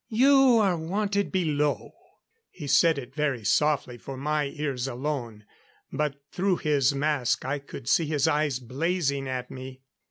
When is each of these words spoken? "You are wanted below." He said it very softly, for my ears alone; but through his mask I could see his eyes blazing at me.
"You 0.09 0.57
are 0.57 0.77
wanted 0.79 1.31
below." 1.31 1.91
He 2.49 2.65
said 2.65 2.97
it 2.97 3.13
very 3.13 3.43
softly, 3.45 3.99
for 3.99 4.17
my 4.17 4.45
ears 4.45 4.87
alone; 4.87 5.45
but 5.93 6.15
through 6.31 6.55
his 6.57 6.95
mask 6.95 7.45
I 7.45 7.59
could 7.59 7.87
see 7.87 8.07
his 8.07 8.27
eyes 8.27 8.57
blazing 8.57 9.27
at 9.27 9.51
me. 9.51 9.81